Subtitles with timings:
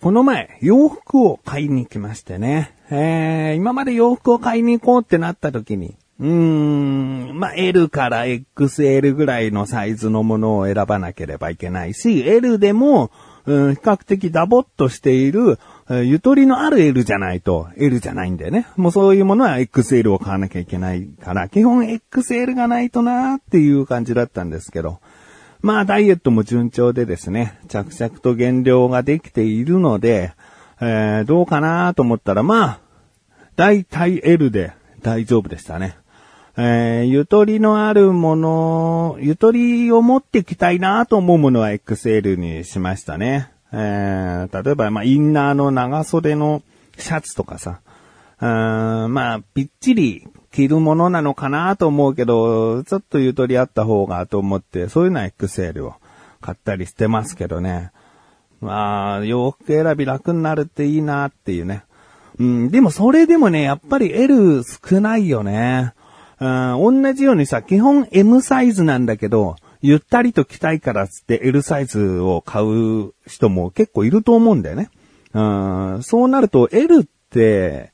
[0.00, 2.72] この前、洋服を買いに来ましてね。
[2.88, 13.10] えー、今まで洋服を買いに行こうってなった時に、うーん、まあ、L から XL ぐらいのサイズのものを選ばなければいけないし、L でも、
[13.44, 15.58] うん、比較的ダボっとしている、
[15.88, 18.68] ゆとりのある L じゃないと L じゃないんだよね。
[18.76, 25.00] もうそういうものは XL を買わなきゃいけないから、基本 XL がないとなーっていう感じだったんですけど。
[25.62, 30.32] まあダイエットも順調でですね、着々と減量ができているので、
[30.80, 32.80] えー、どうかなと思ったら、まあ、
[33.54, 35.96] 大体 L で大丈夫でしたね。
[36.56, 43.50] えー、ゆとりのあるもの、ゆとりを持ってきたいなと思うものは XL にしましたね。
[43.72, 46.62] えー、例えば、まあ、インナーの長袖の
[46.98, 47.80] シャツとかさ、
[48.44, 55.94] あまあ、ぴっちり着るものなのかなと思うけど、ちょっとゆとりあった方がと思って、そういうのは XL を
[56.40, 57.92] 買ったりしてますけどね。
[58.60, 61.84] まあ、洋服選び楽になるっていいなっていうね。
[62.38, 65.94] うん、でもそれでもね、やっぱり L 少ないよね。
[66.40, 66.44] う
[66.90, 74.90] ん、同じようにさ、基本 M サイズなんだけど、ゆったりと着たいからつって L サイズを買う人も結構いると思うんだよね。
[75.32, 77.91] うん、そうなると L って、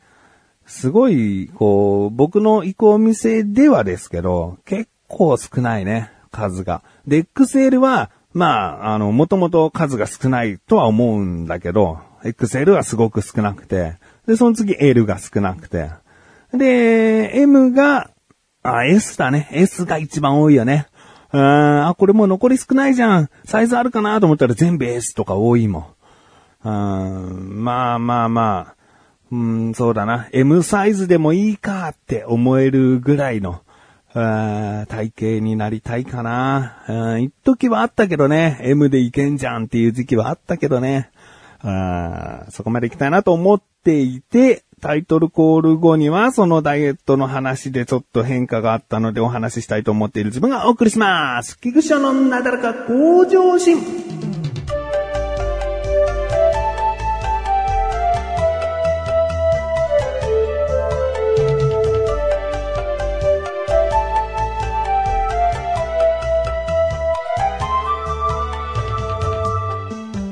[0.69, 6.83] すごい、こう、僕の行くお店ではですけど、結構少ないね、数が。
[7.07, 13.97] で、XL は、まあ、あの、もともと数が少ないとは思うんだけど、XL はすごく少なくて、
[14.27, 15.91] で、その次 L が少なくて、
[16.53, 18.11] で、M が
[18.63, 19.49] あ、S だね。
[19.53, 20.87] S が一番多いよね。
[21.33, 23.31] うんあ、これもう残り少ないじゃん。
[23.45, 25.95] サイズあるかなと思ったら全部 S とか多いも
[26.65, 26.69] ん。
[26.69, 27.65] うん。
[27.65, 28.78] まあまあまあ。
[29.31, 30.29] うん、そうだな。
[30.33, 33.61] M サイズでもいいかって思えるぐらいの、
[34.15, 37.19] 体型になりたいかな。
[37.21, 38.59] 一時はあったけどね。
[38.63, 41.11] M でいけんじゃんっていう時期はあったけどね。
[42.51, 51.59] そこまで行きたいなと思っていて、タイトルコール後には、そのダイエットの話でちょっと変化があったのでお話ししたいと思っている自分がお送りします。
[51.61, 54.18] 菊池のなだらか向上心。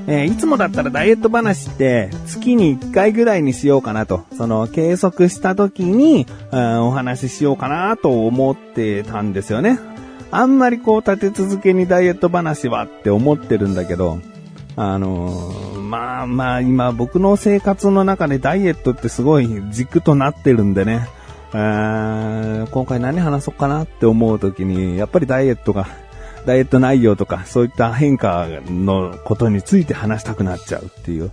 [0.09, 9.79] えー、いつもだったらダイエット話って月に1回ぐらいにしようかなと、その計測した時に、うん、お話ししようかなと思ってたんですよね。
[10.31, 14.19] あんまりこう立て続けにダイエット話はって思ってるんだけど、
[14.77, 21.09] あのー、まあまあ今僕の生活の中でダイエットってすごい軸となってるんでね、
[21.53, 25.89] 今回何話そうかなって思う時に、やっぱりダイエットが
[26.47, 31.33] ダイエット内容とか、そういった変化のことについて話したくなっちゃうっていう。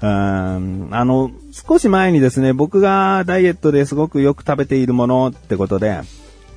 [0.00, 6.00] うん、あの、少し前にですね、僕がダイエットですごくよく食べているものってことで、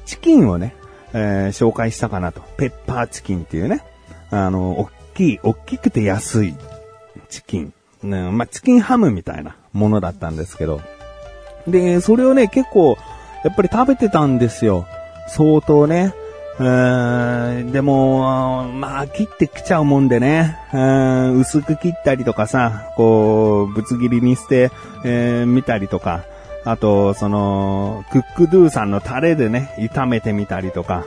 [0.06, 0.76] チキンをね、
[1.14, 2.42] えー、紹介したかなと。
[2.58, 3.84] ペッパーチキンっていうね、
[4.30, 6.56] あの、大きい、大きくて安い
[7.30, 7.74] チキン。
[8.04, 10.82] ね、まあ、チキンハムみたいなものだったんですけど。
[11.68, 12.98] で、それをね、結構、
[13.44, 14.86] やっぱり食べてたんですよ。
[15.28, 16.14] 相当ね。
[16.62, 24.72] でも、まあ、切ってきちゃうもんでね、薄く切ったりとかさ、こう、ぶつ切りにして、
[25.04, 26.24] えー、見たりとか、
[26.64, 31.06] あと、その、クックドゥさんのタレでね、炒めてみたりとか、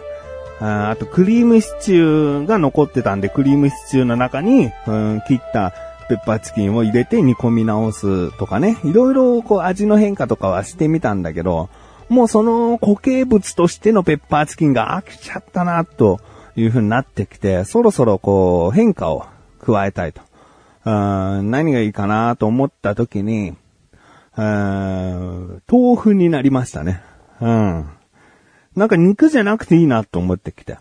[0.60, 5.72] ああと、クリームシチューが残ってたんで、クリームシチューの中に、うん、切った
[6.09, 11.71] ペッパーチキンを入れて煮込み直すとかね、いろいろこう味の変化とかはしてみたんだけど、
[12.09, 16.20] もうその固形物としてのペッパーチキンが飽きちゃったな、と
[16.56, 19.26] いう風になってきて、そろそろこう変化を
[19.60, 20.22] 加えたいと。
[20.84, 23.54] 何がいいかなと思った時に、
[24.36, 25.60] 豆
[25.97, 27.03] 腐になりましたね。
[27.41, 27.89] うん。
[28.77, 30.78] なんか肉じゃなくていいなと思ってきて。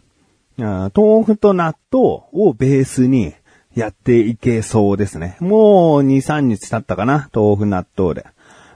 [0.57, 3.33] 豆腐と納豆をベースに
[3.75, 5.37] やっていけそうですね。
[5.39, 8.25] もう2、3日経ったかな豆腐納豆で。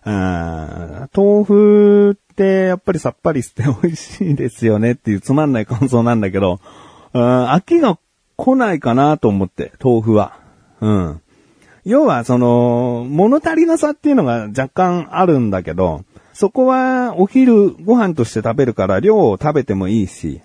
[0.07, 6.59] 豆腐ってやっぱりさっぱりして美味しいですよねっていうつまんない感想なんだけど、
[7.13, 7.99] 飽きが
[8.37, 10.39] 来ないかなと思って、豆腐は。
[10.79, 11.21] うん。
[11.83, 20.41] 要は、その、物足りなさっていうのが若干あるんだけど、そこはお昼ご飯として食べるから量を食べてもいいし、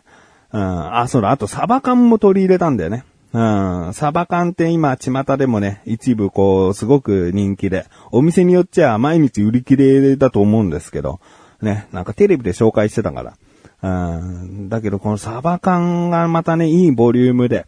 [0.53, 3.05] うん、あ、そうだ、あとサバ缶も取り入れたんだよね。
[3.35, 11.19] うん、サバ缶って今、巷でもね、一部こう、すごく人気で、お店によっちゃ毎日売り切れだと思うんですけど、
[11.63, 13.35] ね、なんかテレビで紹介してたから。
[13.83, 17.67] うん、だけどこのサバ缶がまたね、いいボリュームで、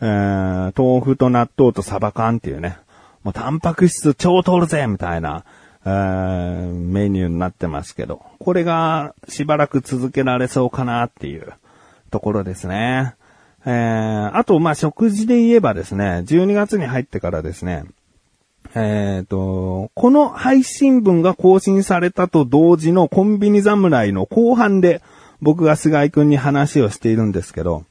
[0.00, 2.78] えー、豆腐と納豆とサバ缶っていうね、
[3.24, 5.44] もうタンパク質超取るぜみたいな、
[5.84, 11.52] メニューになってますけど、これがしばらく続けられそうかなっていう
[12.10, 13.14] ところですね。
[13.66, 17.84] えー、あと、ま、食事で言えばですね、12月に入ってからですね、
[18.74, 25.02] えっ、ー、と、この配信文が更新されたと同時のコンビニ侍の後半で
[25.42, 27.84] 僕が菅井くんに話をしているんですけど、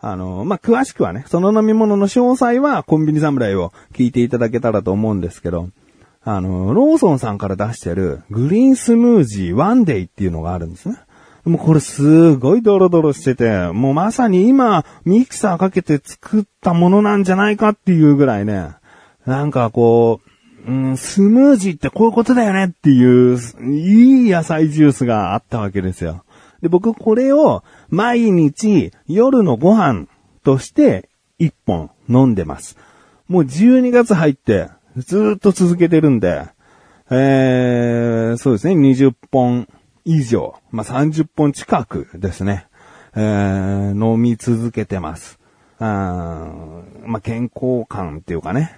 [0.00, 5.70] あの、まあ、詳しくはね、その飲み物の詳細はコンビニ侍を聞いていただけたらと思うんですけど、
[6.22, 10.96] あの、ローソンさんから出してるグリーンスムージーワンデイっていうのがあるんですね。
[11.48, 18.70] もうこれすごいドロドロしてて、もうまさに今ミキサーかけて作ったものなんじゃないかっていうぐらいね、
[19.26, 20.20] なんかこ
[20.66, 23.38] う、うん、スムージーってこういうことだよねっていう、
[23.72, 26.24] いい野菜ジュースがあったわけですよ。
[26.60, 30.06] で、僕これを毎日夜のご飯
[30.44, 31.08] として
[31.38, 32.76] 1本飲んでます。
[33.28, 36.46] もう12月入ってずっと続けてるんで、
[37.10, 39.68] えー、そうですね、20本
[40.10, 42.66] 以上、まあ、30本近くですね、
[43.14, 45.38] えー、飲み続けてます。
[45.80, 46.50] あ
[47.04, 48.74] まあ、健康感っていうかね、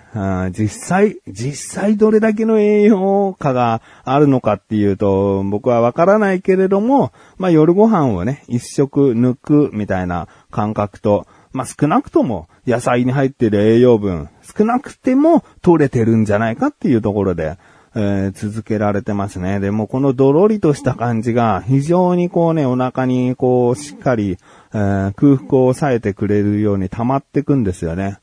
[0.51, 17.57] 実際、実際どれだけの栄養価があるのかっていうと、僕はわからないけれども、まあ、夜ご飯をね、一食抜くみたいな感覚と、まあ、少なくとも野菜に入っている栄養分、少なくても取れてるんじゃないかっていうところで、
[17.95, 19.59] えー、続けられてますね。
[19.59, 24.39] でもこのドロリとした感じが非常にこうね、お腹にこうしっかり、
[24.73, 28.19] えー、空腹を抑えてくれるように溜まってくんですよね。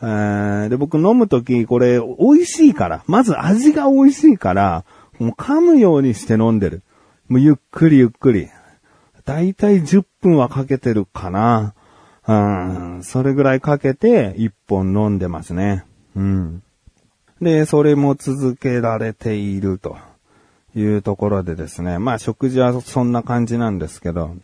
[0.00, 4.84] えー、で、僕飲むときこれ美味しいから、まず味が美味しいから、
[5.18, 6.82] もう噛むようにして飲んでる。
[7.28, 8.48] もうゆっくりゆっくり。
[9.24, 11.74] だいたい10分はかけてるかな。
[12.26, 15.84] うん、それぐらいかけて1本飲んでますね。
[16.16, 16.62] うん。
[17.42, 19.96] で、それも続けられていると
[20.76, 21.98] いうところでですね。
[21.98, 24.36] まあ食事はそんな感じなんですけど、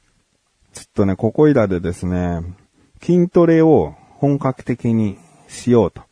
[0.74, 2.42] ちょっとね、ここいらでですね、
[3.00, 5.16] 筋トレを本格的に
[5.46, 6.02] しようと。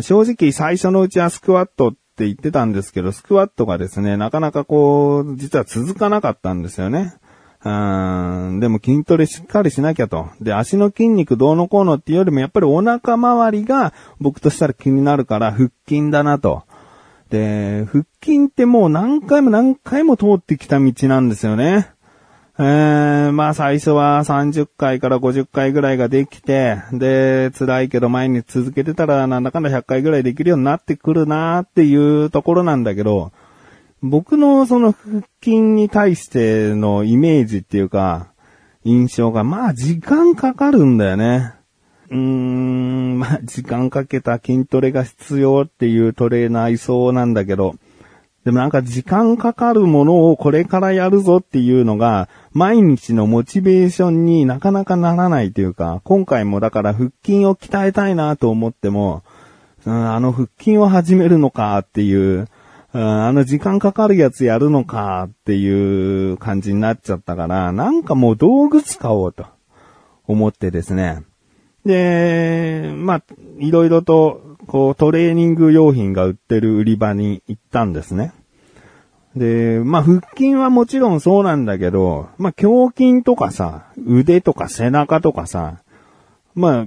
[0.00, 7.12] 正直最初のうちはスクワットって言ってたんですけど、スクワットがですね、なかなかこう、実は続かなかったんですよね。
[7.62, 10.28] うん、でも筋トレしっかりしなきゃと。
[10.40, 16.62] で、足の筋肉どうのこうのっていうよりもやっぱりお腹周りが僕としたら気になるから腹筋だなと。
[17.28, 21.90] で、腹筋ってもう何回も何回も通ってきた道なんですよね。
[22.58, 33.32] えー、まあ最初は30回から50回ぐらいができて、で、辛いけど前に続けてたらなんだかんだ100回ぐらいできるようになってくるなーっていうところなんだけど、
[34.02, 38.28] 僕のその腹筋に対してのイメージっていうか、
[38.84, 41.52] 印象が、まあ時間かかるんだよね。
[42.08, 47.74] うーん、まあ時間かけた筋トレが必要っていうトレーナーいそうなんだけど、
[48.44, 59.22] でもなんか時間かかるものをこれからやるぞっていうのが、毎日のモチベーションになかなかならないというか、今回もだから腹筋を鍛えたいなと思っても、
[59.84, 62.48] あの腹筋を始めるのかっていう、
[62.92, 69.46] あの時間かかるやつやるのかっていう感じになっちゃったから、なんかもう道具使おうと
[70.26, 71.22] 思ってですね。
[71.84, 73.22] で、まあ、
[73.58, 78.32] いろいろと、こう、トレーニング用品が売ってる売り場に行ったんですね。
[79.36, 85.82] で、まあ、腹筋はもちろんそうなんだけど、まあ、胸筋とかさ、腕とか背中とかさ、
[86.54, 86.86] まあ、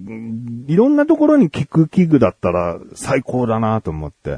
[0.68, 4.38] いろんなところに効く器具だったら最高だなと思って。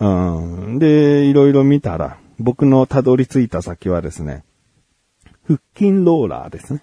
[0.00, 0.78] うん。
[0.78, 4.44] で、いろいろ見たら、僕のたどり着いた先はですね、
[5.46, 6.82] 腹筋ローラーですね。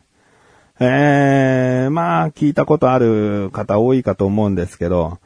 [0.79, 5.17] えー、まあ、聞いたことある方多いかと思うんですけど、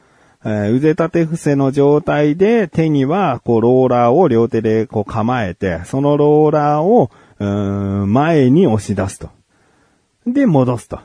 [0.44, 7.46] えー、腕立て伏せの状態で手には、こう、ローラーを両手でこう構えて、そのローラーを、う
[8.06, 9.28] ん、前に押し出すと。
[10.26, 11.00] で、戻すと。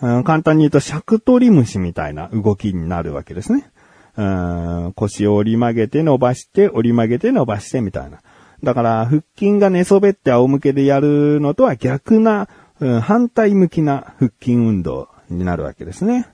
[0.00, 3.70] 簡単に言うと、尺取り虫みたいな動きになるわけですね。
[4.18, 8.18] うん、腰を折り曲げて伸ばして、折り曲げて伸ばしてみたいな。
[8.64, 12.48] だから、腹筋が寝そべって仰向けでやるのとは逆な、
[12.80, 16.26] うん、反対向きな腹筋運動になるわけですね。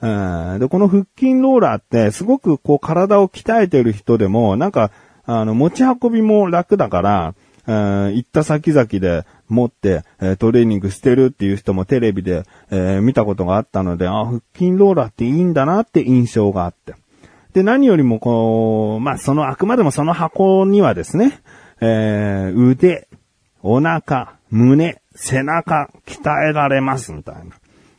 [0.00, 0.06] う
[0.56, 4.90] ん、で、この腹筋ローラーって、すごくこう体を鍛えてる人でも、なんか、
[5.26, 7.34] あの、持ち運びも楽だから、
[7.66, 16.94] うん、行った先々で持って、え、トレーニングしてるっていう人もテレビで、えー、見たことがあったので、あ、腹筋ローラーっていいんだなって印象があって。
[17.52, 21.40] で、何よりもこう、まあ、その、あくまでもその箱にはですね、
[21.80, 23.08] えー、腕、
[23.62, 27.56] お腹、胸、背中、鍛えられます、みたいな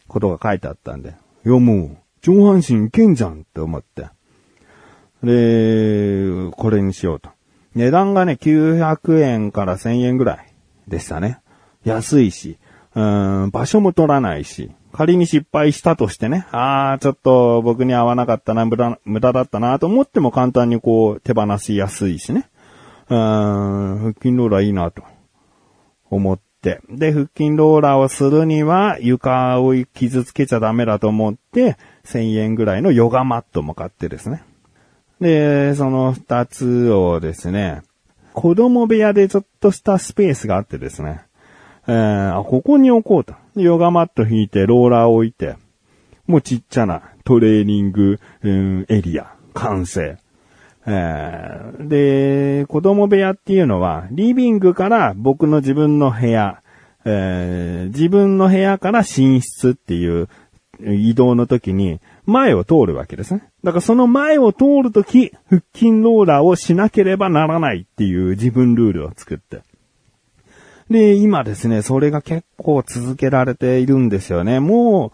[0.08, 1.16] ことが書いてあったんで、
[1.46, 4.10] いやもう、上半身いけんじゃんって思って。
[5.24, 7.30] で、これにしようと。
[7.76, 10.54] 値段がね、900円から1000円ぐらい
[10.88, 11.40] でしたね。
[11.84, 12.58] 安いし、
[12.96, 22.50] うん、場所も取らないし、仮に失敗したとしてね、ああ、ちょっと僕に合わなかったな、無駄、無駄だったなと思っても簡単にこう手放しやすいしね。
[23.10, 25.04] うーん、腹筋ローラーいいなと
[26.10, 26.82] 思って。
[26.90, 34.44] で、腹筋ローラーをするには床を傷つけちゃダメだと思って、1000円ぐらいのヨガマットも買ってですね。
[35.22, 37.82] で、その二つをですね、
[38.34, 41.22] 子供部屋でちょっとしたスペースがあってですね、
[41.88, 43.34] えー、ここに置こうと。
[43.62, 45.56] ヨガマット引いて、ローラー置いて、
[46.28, 50.18] もうちっちゃなトレーニング、うん、エリア、完成。
[50.86, 56.62] えー、で、子供部屋っていうのは、リビングから僕の自分の部屋、
[57.06, 60.30] えー、自分の部屋から寝室っていう
[60.82, 63.44] 移動の時に、前を通るわけですね。
[63.64, 69.62] だからその前を通るとき、腹筋ローラーをしなければならないっていう自分ルールを作って。
[70.90, 74.60] で、今ですね、それが結構続けられているんですよね。
[74.60, 75.12] も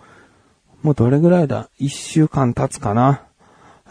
[0.83, 1.69] う、もうどれぐらいだ？
[1.77, 3.23] 一週間経つかな。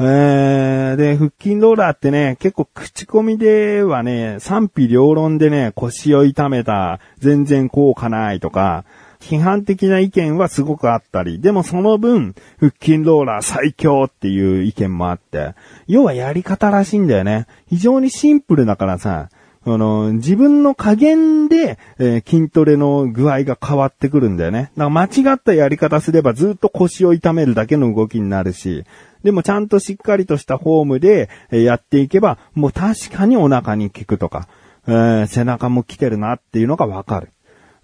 [0.00, 8.84] えー、で、腹筋ローラーってね、結構口コミではね、賛否両論でね、腰を痛めた、全然効果ないとか、
[9.20, 15.54] 批判的な意見はすごくあったり、でもその分、腹筋ローラー最強っていう意見もあって、
[15.86, 17.46] 要はやり方らしいんだよね。
[17.68, 19.28] 非常にシンプルだからさ、
[19.66, 24.72] あの、自分の加減で、えー、筋トレの具合が変わってくるんだよね。
[24.76, 28.84] だから間違ったやり方すればずっと腰を痛めるだけの動きになるし、
[29.22, 34.48] でもちゃんとしっかりとしたフォームで、えー、やっていけば、もう確かにお腹に効くとか、
[34.86, 37.30] えー、背中も来てるなっていうのがわかる。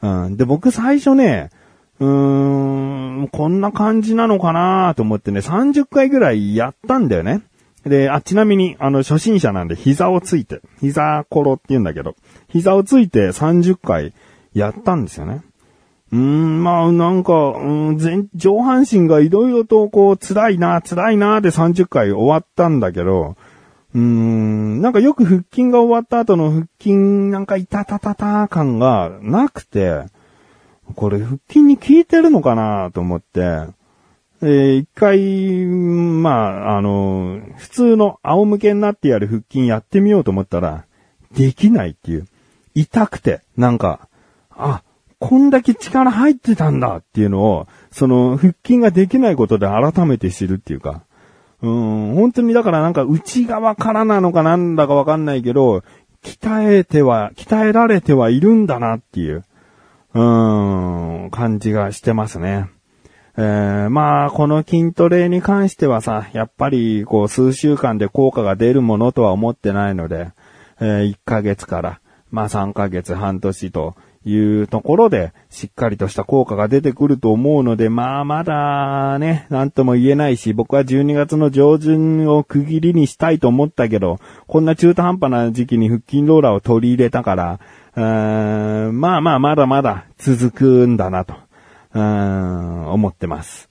[0.02, 0.36] うん。
[0.36, 1.50] で、僕最初ね、
[1.98, 7.42] うーん、こんな感じなのかなと思ってね、30回ぐらいやったんだよね。
[7.84, 12.14] で、あ、ちなみに、あの、初心者なんで膝をついて、膝コロって言うんだけど、
[12.48, 14.12] 膝をついて30回
[14.52, 15.42] やったんですよね。
[16.12, 23.36] うーん、まあ、なんか、うん、上半身がいろいろとこう、辛いな、辛いなで30回終わったんだけど、
[23.94, 30.04] うーん、なんかよく腹筋が終わった後の腹筋なんかいたたたた感がなくて、
[30.96, 33.66] これ腹筋に効いてるのかなと思って、
[34.42, 40.86] えー、一回、まあ、あの、普通の仰向けになってやる腹筋やってみようと思ったら、
[41.32, 42.26] できないっていう。
[42.74, 44.08] 痛くて、なんか、
[44.50, 44.82] あ、
[45.18, 51.02] こんだけ力入ってたんだっていうのを、その腹筋ができないことで改めて知るっていうか、
[51.60, 55.82] うん、本当にだからなんか内側からなのかなんだかわかんないけど、
[56.22, 59.44] 鍛えては、鍛えられてはいるんだなっていう、
[60.14, 60.22] う
[61.26, 62.70] ん、感じがしてますね。
[63.36, 70.30] えー、まあ、この筋トレに関してはさ、やっぱり、こう、数週間で効果が出るものとは思ってないので、
[70.80, 73.94] えー、1ヶ月から、まあ3ヶ月、半年と、
[74.24, 87.60] いうところで、しっかりとした効果が出てくると思うので、まあまだね、なんとも言えないし、僕は12月の上旬を区切りにしたいと思ったけど、こんな中途半端な時期に腹筋ローラーを取り入れたから、
[88.92, 91.34] まあまあまだまだ続くんだなと、
[91.92, 93.68] うん思ってます。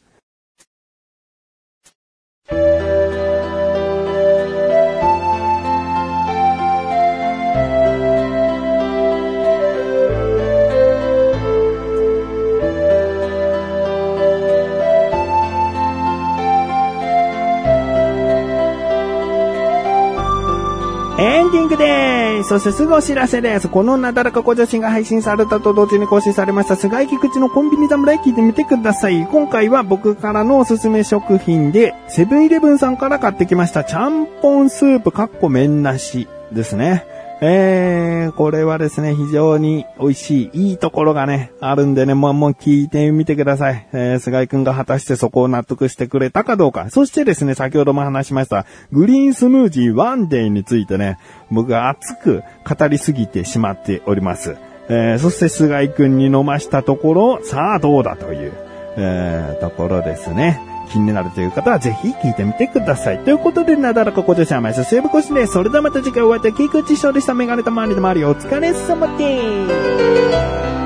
[21.21, 22.49] エンディングです。
[22.49, 23.67] そしてすぐお知らせです。
[23.67, 29.27] このなだらか小女子が配信されたと同時に更新されました菅井菊池のコンビニ侍聞いてみてください。
[29.27, 37.05] 今回は僕からのおすすめ食品で、セブンイレブンさんから買ってきました、ちゃんぽんスープかっこ麺なしですね。
[37.41, 43.87] えー、これはですね、非常に美味しい、いいところがね、あるんでね、もう、もう聞いてみてください。
[43.93, 46.89] えー、菅井くんが果たしてそこを納得してくれたかどうか。
[46.89, 51.17] そしてですね、先ほども話しました、グリーンスムージーワンデーについてね、
[51.49, 54.57] 僕が熱く語りすぎてしまっております。
[54.89, 58.51] えー、そして菅井くんに飲ましたところ、さあどうだという、
[58.97, 60.68] えー、ところですね。
[60.91, 63.19] 気になるという方はぜひ聞いてみてください。
[63.23, 65.53] ということで、なだらかご女子甘いさセーブコシです。
[65.53, 66.53] それではまた次回お会いいたい。
[66.53, 70.78] 菊池翔でしたメガネと周りでもあるよお疲れ様です。